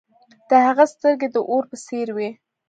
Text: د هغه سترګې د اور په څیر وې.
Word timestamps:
د 0.49 0.51
هغه 0.65 0.85
سترګې 0.93 1.27
د 1.31 1.37
اور 1.51 1.63
په 1.69 1.75
څیر 1.85 2.07
وې. 2.15 2.29